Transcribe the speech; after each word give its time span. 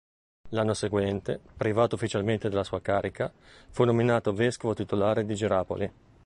L'anno 0.49 0.73
seguente, 0.73 1.39
privato 1.55 1.93
ufficialmente 1.93 2.49
della 2.49 2.63
sua 2.63 2.81
carica, 2.81 3.31
fu 3.69 3.83
nominato 3.83 4.33
vescovo 4.33 4.73
titolare 4.73 5.25
di 5.27 5.35
Gerapoli. 5.35 5.91